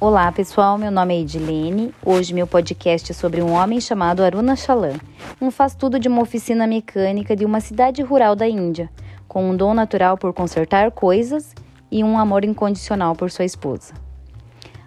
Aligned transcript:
Olá 0.00 0.30
pessoal, 0.30 0.78
meu 0.78 0.92
nome 0.92 1.12
é 1.12 1.20
Edilene. 1.22 1.92
Hoje 2.06 2.32
meu 2.32 2.46
podcast 2.46 3.10
é 3.10 3.14
sobre 3.14 3.42
um 3.42 3.50
homem 3.50 3.80
chamado 3.80 4.22
Aruna 4.22 4.54
Chalan, 4.54 4.94
um 5.40 5.50
faz-tudo 5.50 5.98
de 5.98 6.06
uma 6.06 6.22
oficina 6.22 6.68
mecânica 6.68 7.34
de 7.34 7.44
uma 7.44 7.58
cidade 7.58 8.00
rural 8.00 8.36
da 8.36 8.46
Índia, 8.46 8.88
com 9.26 9.50
um 9.50 9.56
dom 9.56 9.74
natural 9.74 10.16
por 10.16 10.32
consertar 10.32 10.92
coisas 10.92 11.52
e 11.90 12.04
um 12.04 12.16
amor 12.16 12.44
incondicional 12.44 13.16
por 13.16 13.28
sua 13.28 13.44
esposa. 13.44 13.92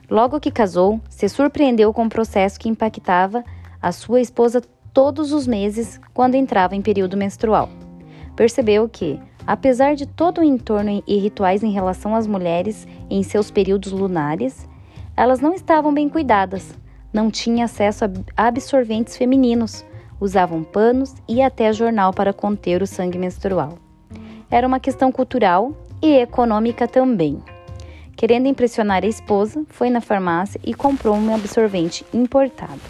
Logo 0.09 0.39
que 0.39 0.49
casou, 0.49 1.01
se 1.09 1.27
surpreendeu 1.27 1.91
com 1.91 2.03
um 2.03 2.09
processo 2.09 2.57
que 2.57 2.69
impactava 2.69 3.43
a 3.81 3.91
sua 3.91 4.21
esposa 4.21 4.61
todos 4.93 5.33
os 5.33 5.45
meses 5.45 5.99
quando 6.13 6.35
entrava 6.35 6.73
em 6.73 6.81
período 6.81 7.17
menstrual. 7.17 7.67
Percebeu 8.33 8.87
que, 8.87 9.19
apesar 9.45 9.93
de 9.93 10.05
todo 10.05 10.39
o 10.39 10.43
entorno 10.43 11.03
e 11.05 11.17
rituais 11.17 11.63
em 11.63 11.71
relação 11.73 12.15
às 12.15 12.25
mulheres 12.25 12.87
em 13.09 13.21
seus 13.23 13.51
períodos 13.51 13.91
lunares, 13.91 14.71
elas 15.15 15.39
não 15.39 15.53
estavam 15.53 15.93
bem 15.93 16.07
cuidadas, 16.09 16.73
não 17.13 17.29
tinham 17.29 17.63
acesso 17.63 18.05
a 18.05 18.47
absorventes 18.47 19.17
femininos, 19.17 19.85
usavam 20.19 20.63
panos 20.63 21.13
e 21.27 21.41
até 21.41 21.73
jornal 21.73 22.13
para 22.13 22.33
conter 22.33 22.81
o 22.81 22.87
sangue 22.87 23.17
menstrual. 23.17 23.77
Era 24.49 24.67
uma 24.67 24.79
questão 24.79 25.11
cultural 25.11 25.73
e 26.01 26.17
econômica 26.17 26.87
também. 26.87 27.41
Querendo 28.15 28.47
impressionar 28.47 29.03
a 29.03 29.07
esposa, 29.07 29.65
foi 29.69 29.89
na 29.89 30.01
farmácia 30.01 30.59
e 30.63 30.73
comprou 30.73 31.15
um 31.15 31.33
absorvente 31.33 32.05
importado. 32.13 32.81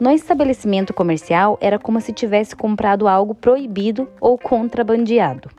No 0.00 0.10
estabelecimento 0.10 0.94
comercial, 0.94 1.58
era 1.60 1.78
como 1.78 2.00
se 2.00 2.12
tivesse 2.12 2.54
comprado 2.54 3.08
algo 3.08 3.34
proibido 3.34 4.08
ou 4.20 4.38
contrabandeado. 4.38 5.50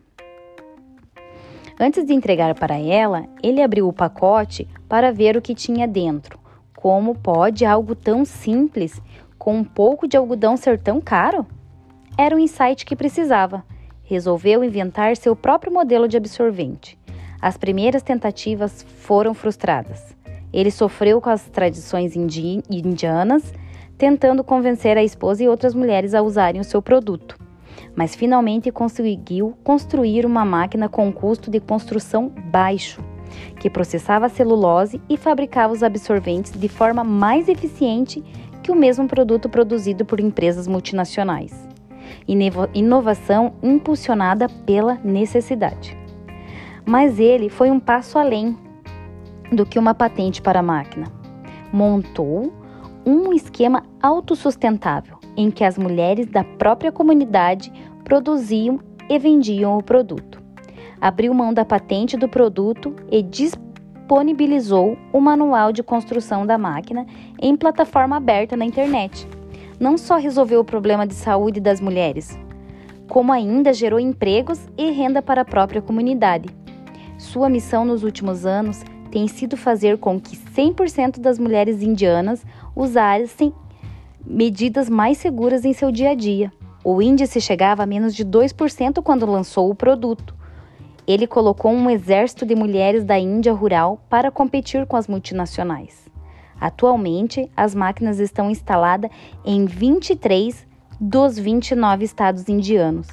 Antes 1.81 2.05
de 2.05 2.13
entregar 2.13 2.53
para 2.55 2.77
ela, 2.77 3.25
ele 3.41 3.61
abriu 3.61 3.88
o 3.88 3.93
pacote 3.93 4.67
para 4.89 5.13
ver 5.13 5.38
o 5.38 5.41
que 5.41 5.55
tinha 5.55 5.88
dentro. 5.88 6.38
Como 6.75 7.16
pode 7.16 7.63
algo 7.63 7.95
tão 7.95 8.25
simples, 8.25 9.02
com 9.38 9.55
um 9.55 9.63
pouco 9.63 10.05
de 10.05 10.17
algodão 10.17 10.57
ser 10.57 10.77
tão 10.77 11.00
caro? 11.00 11.47
Era 12.17 12.35
o 12.35 12.39
insight 12.39 12.85
que 12.85 12.97
precisava. 12.97 13.63
Resolveu 14.03 14.61
inventar 14.61 15.16
seu 15.16 15.38
próprio 15.38 15.72
modelo 15.72 16.05
de 16.05 16.17
absorvente. 16.17 17.00
As 17.41 17.55
primeiras 17.55 18.03
tentativas 18.03 18.83
foram 18.97 19.33
frustradas. 19.33 20.13
Ele 20.52 20.72
sofreu 20.72 21.22
com 21.22 21.30
as 21.30 21.44
tradições 21.44 22.13
indi 22.13 22.61
indianas, 22.69 23.53
tentando 23.97 24.44
convencer 24.44 24.97
a 24.97 25.03
esposa 25.03 25.45
e 25.45 25.47
outras 25.47 25.73
mulheres 25.73 26.13
a 26.13 26.22
usarem 26.22 26.59
o 26.59 26.66
seu 26.66 26.81
produto 26.81 27.38
mas 28.00 28.16
finalmente 28.16 28.72
conseguiu 28.72 29.58
construir 29.61 30.25
uma 30.25 30.45
máquina 30.45 30.88
com 30.88 31.11
custo 31.11 31.52
de 31.52 31.59
construção 31.59 32.31
baixo, 32.45 33.03
que 33.59 33.69
processava 33.69 34.28
a 34.28 34.30
celulose 34.30 35.02
e 35.09 35.17
fabricava 35.17 35.73
os 35.73 35.83
absorventes 35.83 36.53
de 36.53 36.69
forma 36.69 37.03
mais 37.03 37.50
eficiente 37.50 38.23
que 38.64 38.72
o 38.72 38.75
mesmo 38.75 39.06
produto 39.06 39.50
produzido 39.50 40.06
por 40.06 40.22
empresas 40.22 40.66
multinacionais. 40.66 41.53
Inovação 42.73 43.56
impulsionada 43.61 44.47
pela 44.66 44.95
necessidade. 45.03 45.97
Mas 46.86 47.19
ele 47.19 47.50
foi 47.50 47.69
um 47.69 47.81
passo 47.81 48.17
além 48.17 48.58
do 49.52 49.66
que 49.66 49.78
uma 49.78 49.94
patente 49.94 50.41
para 50.41 50.59
a 50.61 50.63
máquina. 50.63 51.08
Montou 51.73 52.53
um 53.06 53.34
esquema 53.34 53.84
autossustentável 54.02 55.19
em 55.39 55.49
que 55.49 55.63
as 55.63 55.77
mulheres 55.77 56.27
da 56.27 56.43
própria 56.43 56.91
comunidade 56.91 57.71
produziam 58.03 58.77
e 59.09 59.17
vendiam 59.17 59.77
o 59.77 59.81
produto. 59.81 60.43
Abriu 60.99 61.33
mão 61.33 61.53
da 61.53 61.63
patente 61.63 62.17
do 62.17 62.27
produto 62.27 62.93
e 63.09 63.23
disponibilizou 63.23 64.97
o 65.13 65.21
manual 65.21 65.71
de 65.71 65.81
construção 65.81 66.45
da 66.45 66.57
máquina 66.57 67.05
em 67.41 67.55
plataforma 67.55 68.17
aberta 68.17 68.57
na 68.57 68.65
internet. 68.65 69.25
Não 69.79 69.97
só 69.97 70.17
resolveu 70.17 70.59
o 70.59 70.66
problema 70.66 71.07
de 71.07 71.13
saúde 71.13 71.61
das 71.61 71.79
mulheres, 71.79 72.38
como 73.07 73.31
ainda 73.31 73.72
gerou 73.72 73.97
empregos 73.97 74.67
e 74.78 74.91
renda 74.91 75.22
para 75.22 75.44
a 75.44 75.45
própria 75.45 75.81
comunidade. 75.81 76.49
Sua 77.17 77.47
missão 77.47 77.85
nos 77.85 78.03
últimos 78.03 78.45
anos 78.45 78.83
tem 79.09 79.25
sido 79.29 79.55
fazer 79.55 79.99
com 79.99 80.19
que 80.19 80.35
100% 80.35 81.17
das 81.17 81.39
mulheres 81.39 81.81
indianas 81.81 82.45
usassem 82.75 83.53
medidas 84.29 84.88
mais 84.88 85.17
seguras 85.17 85.66
em 85.66 85.73
seu 85.73 85.91
dia 85.91 86.12
a 86.12 86.13
dia. 86.13 86.51
O 86.84 87.01
índice 87.01 87.41
chegava 87.41 87.81
a 87.81 87.85
menos 87.85 88.13
de 88.13 88.23
2% 88.23 89.01
quando 89.01 89.25
lançou 89.25 89.72
o 89.72 89.75
produto. 89.75 90.35
Ele 91.07 91.25
colocou 91.25 91.72
um 91.72 91.90
exército 91.90 92.45
de 92.45 92.53
mulheres 92.53 93.03
da 93.03 93.17
Índia 93.17 93.51
rural 93.51 94.00
para 94.07 94.29
competir 94.29 94.85
com 94.85 94.95
as 94.95 95.07
multinacionais. 95.07 96.07
Atualmente, 96.62 97.50
as 97.57 97.73
máquinas 97.73 98.19
estão 98.19 98.51
instaladas 98.51 99.09
em 99.44 99.66
23 99.66 100.67
dos 101.01 101.40
29 101.40 102.06
estados 102.06 102.47
indianos. 102.47 103.07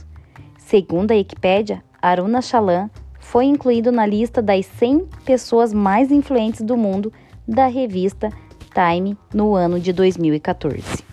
Segundo 0.59 1.12
a 1.12 1.15
Wikipédia, 1.15 1.83
Aruna 2.03 2.43
Chalan 2.43 2.91
foi 3.19 3.47
incluído 3.47 3.91
na 3.91 4.04
lista 4.04 4.43
das 4.43 4.66
100 4.66 5.09
pessoas 5.25 5.72
mais 5.72 6.10
influentes 6.10 6.60
do 6.60 6.77
mundo 6.77 7.10
da 7.48 7.66
revista 7.66 8.28
Time 8.75 9.16
no 9.33 9.54
ano 9.54 9.81
de 9.81 9.93
2014. 9.93 11.06